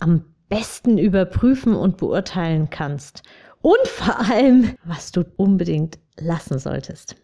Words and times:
am 0.00 0.24
besten 0.48 0.98
überprüfen 0.98 1.74
und 1.74 1.96
beurteilen 1.96 2.68
kannst. 2.70 3.22
Und 3.62 3.86
vor 3.86 4.18
allem, 4.18 4.74
was 4.84 5.12
du 5.12 5.24
unbedingt 5.36 5.98
lassen 6.18 6.58
solltest. 6.58 7.16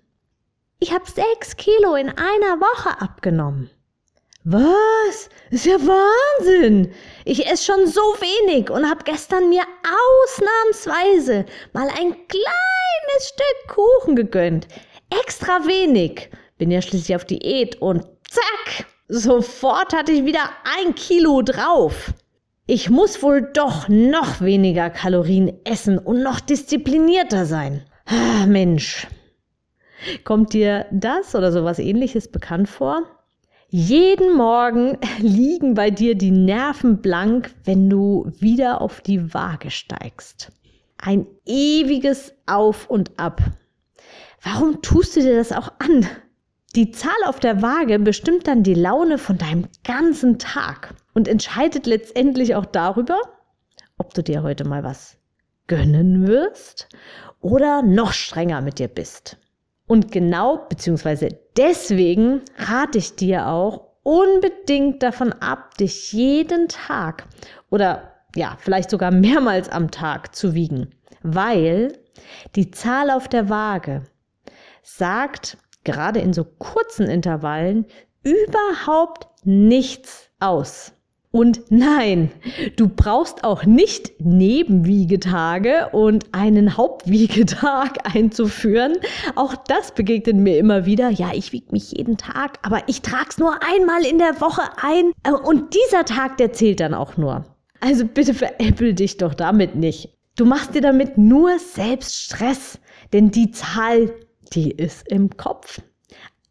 Ich 0.79 0.93
habe 0.93 1.05
sechs 1.11 1.57
Kilo 1.57 1.95
in 1.95 2.09
einer 2.11 2.61
Woche 2.61 3.01
abgenommen. 3.01 3.71
Was? 4.45 5.29
Ist 5.51 5.67
ja 5.67 5.75
Wahnsinn. 5.75 6.93
Ich 7.25 7.47
esse 7.47 7.65
schon 7.65 7.87
so 7.89 8.01
wenig 8.01 8.71
und 8.71 8.89
habe 8.89 9.03
gestern 9.05 9.49
mir 9.49 9.63
ausnahmsweise 9.83 11.47
mal 11.73 11.89
ein 11.89 12.13
kleines 12.29 13.29
Stück 13.29 13.75
Kuchen 13.75 14.15
gegönnt. 14.15 14.69
Extra 15.11 15.67
wenig. 15.67 16.31
Bin 16.59 16.71
ja 16.71 16.81
schließlich 16.81 17.17
auf 17.17 17.25
Diät 17.25 17.83
und 17.83 18.05
zack, 18.29 18.87
sofort 19.09 19.93
hatte 19.93 20.13
ich 20.13 20.25
wieder 20.25 20.51
ein 20.79 20.95
Kilo 20.95 21.43
drauf. 21.43 22.13
Ich 22.69 22.91
muss 22.91 23.23
wohl 23.23 23.43
doch 23.43 23.89
noch 23.89 24.41
weniger 24.41 24.91
Kalorien 24.91 25.53
essen 25.63 25.99
und 25.99 26.25
noch 26.25 26.41
disziplinierter 26.41 27.47
sein. 27.47 27.85
Ah, 28.07 28.45
Mensch. 28.47 29.07
Kommt 30.25 30.53
dir 30.53 30.87
das 30.91 31.37
oder 31.37 31.53
sowas 31.53 31.79
ähnliches 31.79 32.27
bekannt 32.27 32.69
vor? 32.69 33.05
Jeden 33.69 34.35
Morgen 34.37 34.99
liegen 35.21 35.75
bei 35.75 35.91
dir 35.91 36.17
die 36.17 36.33
Nerven 36.33 37.01
blank, 37.01 37.55
wenn 37.63 37.89
du 37.89 38.33
wieder 38.41 38.81
auf 38.81 39.01
die 39.01 39.33
Waage 39.33 39.71
steigst. 39.71 40.51
Ein 40.99 41.29
ewiges 41.45 42.35
Auf 42.47 42.91
und 42.91 43.17
Ab. 43.17 43.43
Warum 44.43 44.83
tust 44.83 45.15
du 45.15 45.21
dir 45.21 45.37
das 45.37 45.53
auch 45.53 45.71
an? 45.79 46.05
Die 46.77 46.91
Zahl 46.91 47.17
auf 47.25 47.41
der 47.41 47.63
Waage 47.63 47.99
bestimmt 47.99 48.47
dann 48.47 48.63
die 48.63 48.75
Laune 48.75 49.17
von 49.17 49.39
deinem 49.39 49.67
ganzen 49.83 50.39
Tag 50.39 50.93
und 51.15 51.27
entscheidet 51.27 51.87
letztendlich 51.87 52.55
auch 52.55 52.67
darüber, 52.67 53.19
ob 53.97 54.13
du 54.13 54.23
dir 54.23 54.43
heute 54.43 54.69
mal 54.69 54.85
was 54.85 55.17
gönnen 55.69 56.29
wirst 56.29 56.91
oder 57.41 57.81
noch 57.81 58.13
strenger 58.13 58.61
mit 58.61 58.79
dir 58.79 58.89
bist. 58.89 59.39
Und 59.87 60.13
genau, 60.13 60.67
beziehungsweise 60.69 61.31
deswegen 61.57 62.43
rate 62.59 62.99
ich 62.99 63.17
dir 63.17 63.47
auch 63.47 63.93
unbedingt 64.03 65.03
davon 65.03 65.33
ab, 65.33 65.79
dich 65.79 66.13
jeden 66.13 66.69
Tag 66.69 67.25
oder 67.71 68.13
ja, 68.35 68.59
vielleicht 68.61 68.91
sogar 68.91 69.13
mehrmals 69.13 69.71
am 69.71 69.91
Tag 69.91 70.37
zu 70.37 70.53
wiegen, 70.53 70.91
weil 71.23 71.99
die 72.55 72.71
Zahl 72.71 73.11
auf 73.11 73.29
der 73.29 73.49
Waage 73.49 74.03
sagt 74.83 75.57
gerade 75.87 76.21
in 76.21 76.35
so 76.35 76.45
kurzen 76.45 77.07
Intervallen 77.07 77.87
überhaupt 78.23 79.29
nichts 79.45 80.29
aus. 80.41 80.93
Und 81.31 81.61
nein, 81.69 82.31
du 82.77 82.89
brauchst 82.89 83.45
auch 83.45 83.65
nicht 83.65 84.13
Nebenwiegetage 84.21 85.91
und 85.93 86.25
einen 86.33 86.79
Hauptwiegetag 86.79 87.99
einzuführen. 88.15 88.95
Auch 89.35 89.55
das 89.55 89.93
begegnet 89.93 90.37
mir 90.37 90.59
immer 90.59 90.87
wieder. 90.87 91.11
Ja, 91.11 91.33
ich 91.35 91.53
wiege 91.53 91.73
mich 91.73 91.93
jeden 91.93 92.17
Tag, 92.17 92.59
aber 92.63 92.89
ich 92.89 93.03
trage 93.03 93.29
es 93.29 93.39
nur 93.39 93.53
einmal 93.63 94.05
in 94.07 94.19
der 94.19 94.41
Woche 94.41 94.63
ein. 94.81 95.13
Und 95.45 95.75
dieser 95.75 96.07
Tag, 96.07 96.39
der 96.39 96.55
zählt 96.55 96.81
dann 96.81 96.95
auch 96.95 97.19
nur. 97.19 97.45
Also 97.81 98.07
bitte 98.07 98.33
veräppel 98.33 98.95
dich 98.95 99.19
doch 99.19 99.35
damit 99.35 99.75
nicht. 99.75 100.09
Du 100.37 100.47
machst 100.47 100.75
dir 100.75 100.81
damit 100.81 101.19
nur 101.19 101.59
selbst 101.59 102.17
Stress, 102.17 102.79
denn 103.13 103.31
die 103.31 103.51
Zahl, 103.51 104.11
die 104.53 104.71
ist 104.71 105.09
im 105.09 105.37
Kopf. 105.37 105.81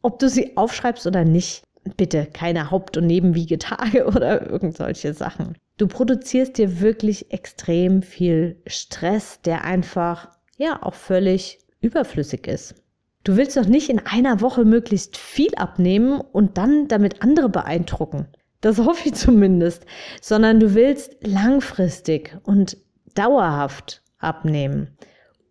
Ob 0.01 0.19
du 0.19 0.29
sie 0.29 0.55
aufschreibst 0.57 1.07
oder 1.07 1.23
nicht, 1.25 1.63
bitte 1.97 2.25
keine 2.25 2.71
Haupt- 2.71 2.97
und 2.97 3.07
Nebenwiegetage 3.07 4.05
oder 4.07 4.49
irgend 4.49 4.77
solche 4.77 5.13
Sachen. 5.13 5.57
Du 5.77 5.87
produzierst 5.87 6.57
dir 6.57 6.79
wirklich 6.79 7.31
extrem 7.31 8.01
viel 8.01 8.61
Stress, 8.65 9.41
der 9.41 9.63
einfach, 9.63 10.29
ja, 10.57 10.81
auch 10.81 10.93
völlig 10.93 11.59
überflüssig 11.81 12.47
ist. 12.47 12.75
Du 13.23 13.35
willst 13.35 13.57
doch 13.57 13.65
nicht 13.65 13.89
in 13.89 13.99
einer 13.99 14.39
Woche 14.41 14.63
möglichst 14.63 15.17
viel 15.17 15.53
abnehmen 15.55 16.21
und 16.21 16.57
dann 16.57 16.87
damit 16.87 17.21
andere 17.23 17.49
beeindrucken. 17.49 18.27
Das 18.61 18.77
hoffe 18.77 19.09
ich 19.09 19.15
zumindest. 19.15 19.85
Sondern 20.21 20.59
du 20.59 20.75
willst 20.75 21.15
langfristig 21.21 22.37
und 22.43 22.77
dauerhaft 23.15 24.03
abnehmen 24.19 24.95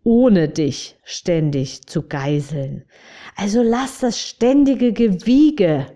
ohne 0.05 0.47
dich 0.47 0.97
ständig 1.03 1.87
zu 1.87 2.03
geiseln. 2.07 2.85
Also 3.35 3.61
lass 3.61 3.99
das 3.99 4.21
ständige 4.21 4.93
Gewiege. 4.93 5.87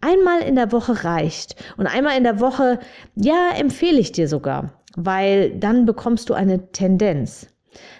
Einmal 0.00 0.40
in 0.42 0.54
der 0.54 0.72
Woche 0.72 1.04
reicht. 1.04 1.56
Und 1.76 1.86
einmal 1.86 2.16
in 2.16 2.24
der 2.24 2.40
Woche, 2.40 2.78
ja, 3.16 3.50
empfehle 3.58 3.98
ich 3.98 4.12
dir 4.12 4.28
sogar, 4.28 4.80
weil 4.96 5.50
dann 5.58 5.84
bekommst 5.84 6.30
du 6.30 6.34
eine 6.34 6.70
Tendenz. 6.70 7.48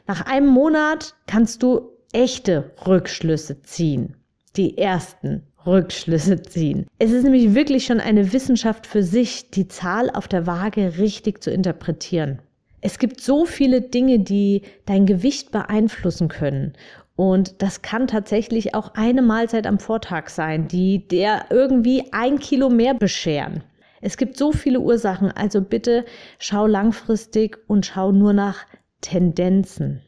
Nach 0.06 0.25
einem 0.25 0.47
Monat 0.47 1.15
kannst 1.27 1.62
du 1.62 1.91
echte 2.12 2.71
Rückschlüsse 2.87 3.61
ziehen. 3.62 4.17
Die 4.56 4.78
ersten 4.78 5.43
Rückschlüsse 5.67 6.43
ziehen. 6.43 6.87
Es 6.99 7.11
ist 7.11 7.25
nämlich 7.25 7.55
wirklich 7.55 7.87
schon 7.87 7.99
eine 7.99 8.33
Wissenschaft 8.33 8.87
für 8.87 9.03
sich, 9.03 9.50
die 9.50 9.67
Zahl 9.67 10.11
auf 10.11 10.28
der 10.28 10.47
Waage 10.47 10.99
richtig 10.99 11.43
zu 11.43 11.50
interpretieren. 11.50 12.41
Es 12.87 12.99
gibt 12.99 13.22
so 13.22 13.47
viele 13.47 13.81
Dinge, 13.81 14.19
die 14.19 14.61
dein 14.84 15.06
Gewicht 15.06 15.50
beeinflussen 15.50 16.28
können. 16.28 16.75
Und 17.17 17.62
das 17.62 17.81
kann 17.81 18.09
tatsächlich 18.09 18.75
auch 18.75 18.93
eine 18.93 19.22
Mahlzeit 19.22 19.67
am 19.67 19.78
Vortag 19.78 20.28
sein, 20.28 20.69
die 20.69 21.09
der 21.09 21.47
irgendwie 21.49 22.12
ein 22.12 22.39
Kilo 22.39 22.69
mehr 22.69 22.93
bescheren. 22.93 23.65
Es 24.03 24.19
gibt 24.19 24.37
so 24.37 24.53
viele 24.53 24.81
Ursachen, 24.81 25.31
also 25.33 25.62
bitte 25.62 26.05
schau 26.39 26.67
langfristig 26.67 27.56
und 27.69 27.87
schau 27.87 28.12
nur 28.12 28.34
nach 28.34 28.67
Tendenzen. 29.00 30.03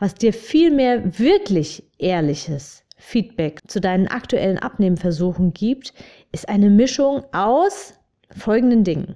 Was 0.00 0.16
dir 0.16 0.32
viel 0.32 0.72
mehr 0.72 1.20
wirklich 1.20 1.84
ehrliches 1.98 2.82
Feedback 2.96 3.60
zu 3.68 3.80
deinen 3.80 4.08
aktuellen 4.08 4.58
Abnehmversuchen 4.58 5.54
gibt, 5.54 5.94
ist 6.32 6.48
eine 6.48 6.70
Mischung 6.70 7.22
aus 7.30 7.94
folgenden 8.36 8.82
Dingen. 8.82 9.14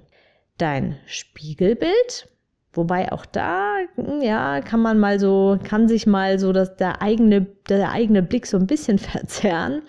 Dein 0.57 0.95
Spiegelbild, 1.07 2.29
Wobei 2.73 3.11
auch 3.11 3.25
da, 3.25 3.77
hm, 3.95 4.21
ja, 4.21 4.61
kann 4.61 4.81
man 4.81 4.99
mal 4.99 5.19
so, 5.19 5.57
kann 5.63 5.87
sich 5.87 6.05
mal 6.05 6.37
so 6.37 6.53
dass 6.53 6.75
der 6.75 7.01
eigene, 7.01 7.47
der 7.67 7.91
eigene 7.91 8.21
Blick 8.21 8.45
so 8.45 8.57
ein 8.57 8.67
bisschen 8.67 8.97
verzerren. 8.99 9.81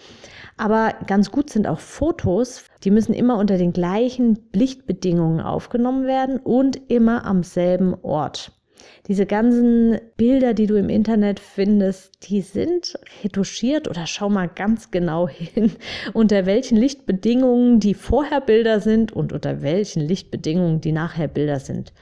Aber 0.57 0.95
ganz 1.07 1.31
gut 1.31 1.51
sind 1.51 1.67
auch 1.67 1.81
Fotos. 1.81 2.65
Die 2.85 2.91
müssen 2.91 3.15
immer 3.15 3.39
unter 3.39 3.57
den 3.57 3.73
gleichen 3.73 4.39
Lichtbedingungen 4.55 5.41
aufgenommen 5.41 6.07
werden 6.07 6.39
und 6.39 6.79
immer 6.91 7.25
am 7.25 7.43
selben 7.43 7.95
Ort. 8.03 8.53
Diese 9.09 9.27
ganzen 9.27 9.99
Bilder, 10.17 10.55
die 10.55 10.67
du 10.67 10.77
im 10.77 10.89
Internet 10.89 11.41
findest, 11.41 12.31
die 12.31 12.41
sind 12.41 12.99
retuschiert 13.25 13.89
oder 13.89 14.07
schau 14.07 14.29
mal 14.29 14.49
ganz 14.49 14.91
genau 14.91 15.29
hin, 15.29 15.73
unter 16.15 16.47
welchen 16.47 16.77
Lichtbedingungen 16.77 17.81
die 17.81 17.95
vorher 17.95 18.41
Bilder 18.41 18.81
sind 18.81 19.12
und 19.12 19.33
unter 19.33 19.62
welchen 19.62 20.03
Lichtbedingungen 20.03 20.81
die 20.81 20.93
nachher 20.93 21.29
Bilder 21.29 21.61
sind 21.61 21.93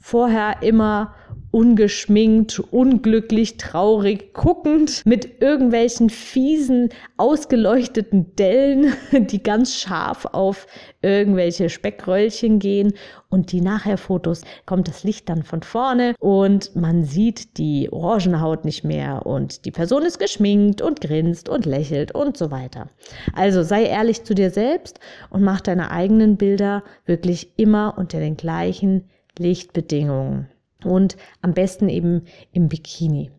vorher 0.00 0.62
immer 0.62 1.14
ungeschminkt, 1.50 2.58
unglücklich, 2.58 3.56
traurig, 3.56 4.34
guckend 4.34 5.02
mit 5.06 5.40
irgendwelchen 5.40 6.10
fiesen, 6.10 6.90
ausgeleuchteten 7.16 8.36
Dellen, 8.36 8.92
die 9.12 9.42
ganz 9.42 9.74
scharf 9.76 10.26
auf 10.26 10.66
irgendwelche 11.00 11.70
Speckröllchen 11.70 12.58
gehen 12.58 12.92
und 13.30 13.52
die 13.52 13.60
Nachher-Fotos 13.60 14.42
kommt 14.66 14.88
das 14.88 15.04
Licht 15.04 15.28
dann 15.28 15.42
von 15.42 15.62
vorne 15.62 16.14
und 16.20 16.76
man 16.76 17.04
sieht 17.04 17.56
die 17.56 17.88
Orangenhaut 17.90 18.64
nicht 18.64 18.84
mehr 18.84 19.24
und 19.24 19.64
die 19.64 19.70
Person 19.70 20.02
ist 20.02 20.18
geschminkt 20.18 20.82
und 20.82 21.00
grinst 21.00 21.48
und 21.48 21.64
lächelt 21.64 22.14
und 22.14 22.36
so 22.36 22.50
weiter. 22.50 22.90
Also 23.34 23.62
sei 23.62 23.84
ehrlich 23.84 24.24
zu 24.24 24.34
dir 24.34 24.50
selbst 24.50 25.00
und 25.30 25.42
mach 25.42 25.60
deine 25.62 25.90
eigenen 25.90 26.36
Bilder 26.36 26.82
wirklich 27.06 27.52
immer 27.56 27.94
unter 27.96 28.18
den 28.18 28.36
gleichen 28.36 29.08
Lichtbedingungen 29.38 30.48
und 30.84 31.16
am 31.42 31.54
besten 31.54 31.88
eben 31.88 32.22
im 32.52 32.68
Bikini. 32.68 33.30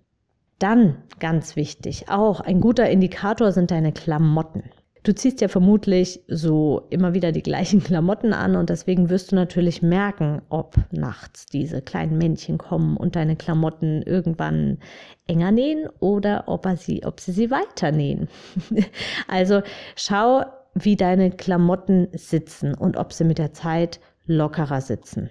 Dann, 0.60 0.98
ganz 1.20 1.56
wichtig, 1.56 2.10
auch 2.10 2.42
ein 2.42 2.60
guter 2.60 2.90
Indikator 2.90 3.52
sind 3.52 3.72
deine 3.72 3.94
Klamotten. 3.94 4.64
Du 5.04 5.16
ziehst 5.16 5.40
ja 5.40 5.48
vermutlich 5.48 6.20
so 6.28 6.86
immer 6.90 7.14
wieder 7.14 7.32
die 7.32 7.42
gleichen 7.42 7.82
Klamotten 7.84 8.34
an 8.34 8.58
und 8.58 8.70
deswegen 8.70 9.10
wirst 9.10 9.32
du 9.32 9.36
natürlich 9.36 9.82
merken, 9.82 10.42
ob 10.50 10.76
nachts 10.92 11.46
diese 11.46 11.82
kleinen 11.82 12.18
Männchen 12.18 12.58
kommen 12.58 12.98
und 12.98 13.16
deine 13.16 13.38
Klamotten 13.38 14.02
irgendwann 14.02 14.80
enger 15.28 15.52
nähen 15.52 15.88
oder 16.00 16.44
ob, 16.48 16.68
sie, 16.78 17.06
ob 17.06 17.22
sie 17.22 17.32
sie 17.32 17.50
weiter 17.50 17.92
nähen. 17.92 18.28
also 19.30 19.62
schau, 19.96 20.44
wie 20.74 20.98
deine 20.98 21.32
Klamotten 21.32 22.10
sitzen 22.14 22.74
und 22.74 22.98
ob 22.98 23.14
sie 23.14 23.24
mit 23.24 23.38
der 23.38 23.54
Zeit 23.54 24.02
lockerer 24.26 24.82
sitzen. 24.82 25.30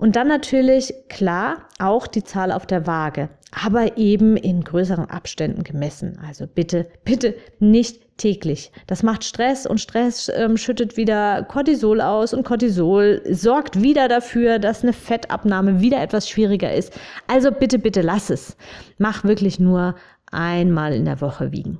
Und 0.00 0.16
dann 0.16 0.28
natürlich, 0.28 0.94
klar, 1.10 1.58
auch 1.78 2.06
die 2.06 2.24
Zahl 2.24 2.52
auf 2.52 2.64
der 2.64 2.86
Waage, 2.86 3.28
aber 3.52 3.98
eben 3.98 4.38
in 4.38 4.64
größeren 4.64 5.10
Abständen 5.10 5.62
gemessen. 5.62 6.18
Also 6.26 6.46
bitte, 6.46 6.86
bitte 7.04 7.34
nicht 7.58 8.16
täglich. 8.16 8.72
Das 8.86 9.02
macht 9.02 9.24
Stress 9.24 9.66
und 9.66 9.78
Stress 9.78 10.32
ähm, 10.34 10.56
schüttet 10.56 10.96
wieder 10.96 11.42
Cortisol 11.42 12.00
aus 12.00 12.32
und 12.32 12.44
Cortisol 12.44 13.20
sorgt 13.28 13.82
wieder 13.82 14.08
dafür, 14.08 14.58
dass 14.58 14.82
eine 14.82 14.94
Fettabnahme 14.94 15.82
wieder 15.82 16.00
etwas 16.00 16.30
schwieriger 16.30 16.72
ist. 16.72 16.98
Also 17.26 17.52
bitte, 17.52 17.78
bitte 17.78 18.00
lass 18.00 18.30
es. 18.30 18.56
Mach 18.96 19.22
wirklich 19.24 19.60
nur 19.60 19.96
einmal 20.32 20.94
in 20.94 21.04
der 21.04 21.20
Woche 21.20 21.52
wiegen. 21.52 21.78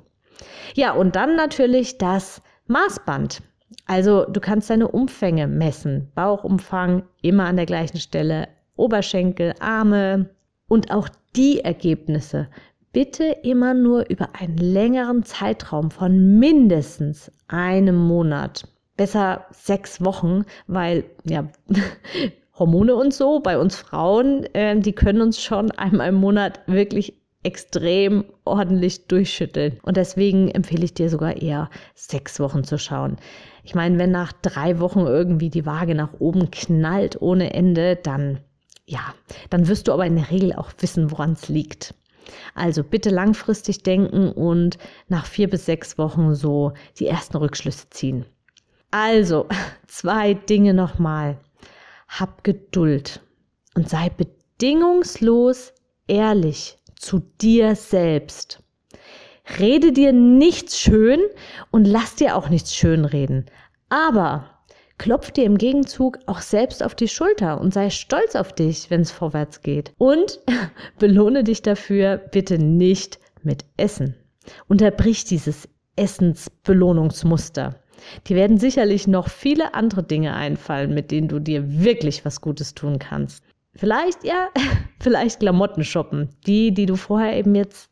Ja, 0.75 0.91
und 0.91 1.15
dann 1.15 1.35
natürlich 1.35 1.97
das 1.97 2.43
Maßband. 2.67 3.41
Also 3.85 4.25
du 4.25 4.39
kannst 4.39 4.69
deine 4.69 4.87
Umfänge 4.87 5.47
messen. 5.47 6.11
Bauchumfang 6.15 7.03
immer 7.21 7.45
an 7.45 7.57
der 7.57 7.65
gleichen 7.65 7.99
Stelle, 7.99 8.47
Oberschenkel, 8.75 9.53
Arme 9.59 10.29
und 10.67 10.91
auch 10.91 11.09
die 11.35 11.61
Ergebnisse 11.61 12.47
bitte 12.93 13.23
immer 13.43 13.73
nur 13.73 14.09
über 14.09 14.29
einen 14.39 14.57
längeren 14.57 15.23
Zeitraum 15.23 15.91
von 15.91 16.39
mindestens 16.39 17.31
einem 17.47 17.95
Monat. 17.95 18.67
Besser 18.97 19.45
sechs 19.51 20.03
Wochen, 20.03 20.43
weil 20.67 21.05
ja 21.23 21.47
Hormone 22.59 22.95
und 22.95 23.13
so 23.13 23.39
bei 23.39 23.57
uns 23.57 23.75
Frauen, 23.75 24.43
äh, 24.53 24.79
die 24.79 24.93
können 24.93 25.21
uns 25.21 25.41
schon 25.41 25.71
einmal 25.71 26.09
im 26.09 26.15
Monat 26.15 26.59
wirklich 26.67 27.20
extrem 27.43 28.25
ordentlich 28.45 29.07
durchschütteln. 29.07 29.79
Und 29.83 29.97
deswegen 29.97 30.49
empfehle 30.49 30.85
ich 30.85 30.93
dir 30.93 31.09
sogar 31.09 31.41
eher 31.41 31.69
sechs 31.95 32.39
Wochen 32.39 32.63
zu 32.63 32.77
schauen. 32.77 33.17
Ich 33.63 33.75
meine, 33.75 33.97
wenn 33.97 34.11
nach 34.11 34.33
drei 34.33 34.79
Wochen 34.79 35.01
irgendwie 35.01 35.49
die 35.49 35.65
Waage 35.65 35.95
nach 35.95 36.13
oben 36.19 36.51
knallt 36.51 37.21
ohne 37.21 37.53
Ende, 37.53 37.95
dann 37.95 38.39
ja, 38.85 39.13
dann 39.49 39.67
wirst 39.67 39.87
du 39.87 39.93
aber 39.93 40.05
in 40.05 40.17
der 40.17 40.31
Regel 40.31 40.53
auch 40.53 40.71
wissen, 40.79 41.11
woran 41.11 41.33
es 41.33 41.47
liegt. 41.47 41.93
Also 42.55 42.83
bitte 42.83 43.09
langfristig 43.09 43.83
denken 43.83 44.31
und 44.31 44.77
nach 45.07 45.25
vier 45.25 45.49
bis 45.49 45.65
sechs 45.65 45.97
Wochen 45.97 46.35
so 46.35 46.73
die 46.99 47.07
ersten 47.07 47.37
Rückschlüsse 47.37 47.89
ziehen. 47.89 48.25
Also, 48.91 49.47
zwei 49.87 50.33
Dinge 50.33 50.73
nochmal. 50.73 51.37
Hab 52.07 52.43
Geduld 52.43 53.21
und 53.75 53.87
sei 53.87 54.09
bedingungslos 54.09 55.73
ehrlich 56.07 56.77
zu 57.01 57.19
dir 57.41 57.75
selbst. 57.75 58.61
Rede 59.59 59.91
dir 59.91 60.13
nichts 60.13 60.79
schön 60.79 61.19
und 61.71 61.85
lass 61.85 62.15
dir 62.15 62.35
auch 62.35 62.49
nichts 62.49 62.75
schön 62.75 63.05
reden. 63.05 63.47
Aber 63.89 64.45
klopf 64.97 65.31
dir 65.31 65.45
im 65.45 65.57
Gegenzug 65.57 66.19
auch 66.27 66.41
selbst 66.41 66.83
auf 66.83 66.93
die 66.93 67.07
Schulter 67.07 67.59
und 67.59 67.73
sei 67.73 67.89
stolz 67.89 68.35
auf 68.35 68.53
dich, 68.53 68.89
wenn 68.91 69.01
es 69.01 69.11
vorwärts 69.11 69.61
geht. 69.61 69.93
Und 69.97 70.39
belohne 70.99 71.43
dich 71.43 71.63
dafür 71.63 72.17
bitte 72.17 72.59
nicht 72.59 73.19
mit 73.41 73.65
Essen. 73.77 74.15
Unterbrich 74.67 75.25
dieses 75.25 75.67
Essensbelohnungsmuster. 75.95 77.75
Die 78.27 78.35
werden 78.35 78.57
sicherlich 78.57 79.07
noch 79.07 79.29
viele 79.29 79.73
andere 79.73 80.03
Dinge 80.03 80.35
einfallen, 80.35 80.93
mit 80.93 81.11
denen 81.11 81.27
du 81.27 81.39
dir 81.39 81.83
wirklich 81.83 82.25
was 82.25 82.41
Gutes 82.41 82.73
tun 82.73 82.99
kannst. 82.99 83.43
Vielleicht, 83.73 84.23
ja, 84.23 84.49
vielleicht 84.99 85.39
Klamotten 85.39 85.83
shoppen. 85.83 86.29
Die, 86.45 86.73
die 86.73 86.85
du 86.85 86.95
vorher 86.95 87.37
eben 87.37 87.55
jetzt 87.55 87.89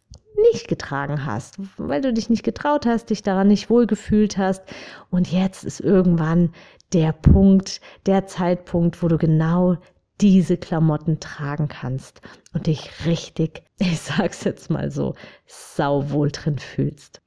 nicht 0.52 0.68
getragen 0.68 1.26
hast, 1.26 1.58
weil 1.78 2.02
du 2.02 2.14
dich 2.14 2.30
nicht 2.30 2.44
getraut 2.44 2.86
hast, 2.86 3.10
dich 3.10 3.24
daran 3.24 3.48
nicht 3.48 3.70
wohlgefühlt 3.70 4.38
hast. 4.38 4.64
Und 5.10 5.32
jetzt 5.32 5.64
ist 5.64 5.80
irgendwann 5.80 6.54
der 6.94 7.12
Punkt, 7.12 7.82
der 8.06 8.26
Zeitpunkt, 8.26 9.04
wo 9.04 9.08
du 9.08 9.18
genau 9.18 9.78
diese 10.22 10.58
Klamotten 10.58 11.20
tragen 11.20 11.68
kannst 11.68 12.22
und 12.54 12.68
dich 12.68 13.06
richtig, 13.06 13.64
ich 13.80 14.00
sag's 14.00 14.44
jetzt 14.44 14.70
mal 14.70 14.92
so, 14.92 15.16
sauwohl 15.46 16.32
drin 16.32 16.60
fühlst. 16.60 17.22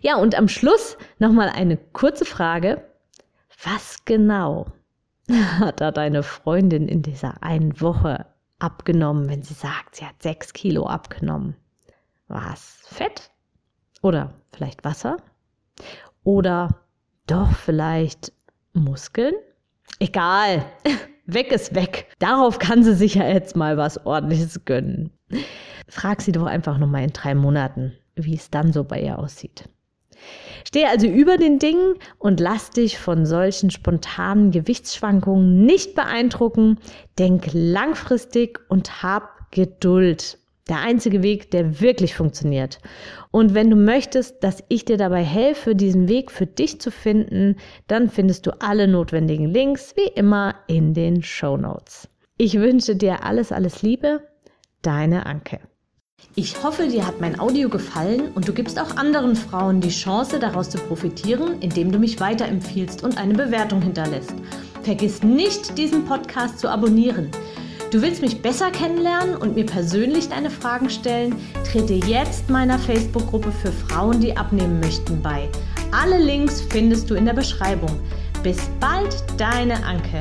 Ja, 0.00 0.16
und 0.16 0.34
am 0.34 0.48
Schluss 0.48 0.96
nochmal 1.18 1.48
eine 1.50 1.76
kurze 1.76 2.24
Frage. 2.24 2.82
Was 3.62 4.04
genau 4.04 4.66
hat 5.58 5.80
da 5.80 5.90
deine 5.90 6.22
Freundin 6.22 6.88
in 6.88 7.02
dieser 7.02 7.42
einen 7.42 7.80
Woche 7.80 8.26
abgenommen, 8.58 9.28
wenn 9.28 9.42
sie 9.42 9.54
sagt, 9.54 9.96
sie 9.96 10.04
hat 10.04 10.22
sechs 10.22 10.52
Kilo 10.52 10.86
abgenommen? 10.86 11.56
Was? 12.28 12.78
Fett? 12.84 13.30
Oder 14.02 14.34
vielleicht 14.54 14.84
Wasser? 14.84 15.16
Oder 16.24 16.80
doch 17.26 17.52
vielleicht 17.52 18.32
Muskeln? 18.72 19.34
Egal. 19.98 20.64
Weg 21.26 21.52
ist 21.52 21.74
weg. 21.74 22.08
Darauf 22.18 22.58
kann 22.58 22.82
sie 22.82 22.94
sich 22.94 23.14
ja 23.14 23.26
jetzt 23.26 23.56
mal 23.56 23.76
was 23.76 24.06
ordentliches 24.06 24.64
gönnen. 24.64 25.10
Frag 25.88 26.20
sie 26.20 26.32
doch 26.32 26.46
einfach 26.46 26.78
nochmal 26.78 27.04
in 27.04 27.12
drei 27.12 27.34
Monaten, 27.34 27.92
wie 28.16 28.34
es 28.34 28.50
dann 28.50 28.72
so 28.72 28.84
bei 28.84 29.00
ihr 29.00 29.18
aussieht. 29.18 29.68
Steh 30.66 30.86
also 30.86 31.06
über 31.06 31.36
den 31.36 31.58
Dingen 31.58 31.94
und 32.18 32.40
lass 32.40 32.70
dich 32.70 32.98
von 32.98 33.26
solchen 33.26 33.70
spontanen 33.70 34.50
Gewichtsschwankungen 34.50 35.64
nicht 35.64 35.94
beeindrucken. 35.94 36.78
Denk 37.18 37.48
langfristig 37.52 38.60
und 38.68 39.02
hab 39.02 39.50
Geduld. 39.50 40.38
Der 40.68 40.80
einzige 40.80 41.22
Weg, 41.22 41.50
der 41.50 41.80
wirklich 41.80 42.14
funktioniert. 42.14 42.78
Und 43.32 43.52
wenn 43.52 43.68
du 43.68 43.76
möchtest, 43.76 44.44
dass 44.44 44.62
ich 44.68 44.84
dir 44.84 44.96
dabei 44.96 45.24
helfe, 45.24 45.74
diesen 45.74 46.08
Weg 46.08 46.30
für 46.30 46.46
dich 46.46 46.80
zu 46.80 46.90
finden, 46.90 47.56
dann 47.88 48.08
findest 48.08 48.46
du 48.46 48.52
alle 48.60 48.86
notwendigen 48.86 49.46
Links 49.46 49.94
wie 49.96 50.08
immer 50.14 50.54
in 50.68 50.94
den 50.94 51.22
Show 51.22 51.56
Notes. 51.56 52.08
Ich 52.38 52.58
wünsche 52.58 52.94
dir 52.94 53.24
alles, 53.24 53.50
alles 53.50 53.82
Liebe. 53.82 54.20
Deine 54.82 55.26
Anke. 55.26 55.60
Ich 56.34 56.62
hoffe, 56.62 56.88
dir 56.88 57.06
hat 57.06 57.20
mein 57.20 57.38
Audio 57.38 57.68
gefallen 57.68 58.30
und 58.34 58.48
du 58.48 58.54
gibst 58.54 58.80
auch 58.80 58.96
anderen 58.96 59.36
Frauen 59.36 59.80
die 59.80 59.90
Chance, 59.90 60.38
daraus 60.38 60.70
zu 60.70 60.78
profitieren, 60.78 61.60
indem 61.60 61.92
du 61.92 61.98
mich 61.98 62.20
weiterempfiehlst 62.20 63.04
und 63.04 63.18
eine 63.18 63.34
Bewertung 63.34 63.82
hinterlässt. 63.82 64.34
Vergiss 64.82 65.22
nicht, 65.22 65.76
diesen 65.76 66.06
Podcast 66.06 66.58
zu 66.58 66.70
abonnieren. 66.70 67.30
Du 67.90 68.00
willst 68.00 68.22
mich 68.22 68.40
besser 68.40 68.70
kennenlernen 68.70 69.36
und 69.36 69.54
mir 69.54 69.66
persönlich 69.66 70.30
deine 70.30 70.48
Fragen 70.48 70.88
stellen? 70.88 71.36
Trete 71.70 71.92
jetzt 71.92 72.48
meiner 72.48 72.78
Facebook-Gruppe 72.78 73.52
für 73.52 73.70
Frauen, 73.70 74.18
die 74.18 74.34
abnehmen 74.34 74.80
möchten, 74.80 75.20
bei. 75.20 75.50
Alle 75.90 76.18
Links 76.18 76.62
findest 76.70 77.10
du 77.10 77.14
in 77.14 77.26
der 77.26 77.34
Beschreibung. 77.34 78.00
Bis 78.42 78.58
bald, 78.80 79.22
deine 79.36 79.84
Anke. 79.84 80.20